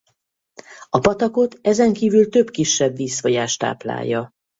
[0.89, 4.31] A patakot ezen kívül több kisebb vízfolyás táplálja.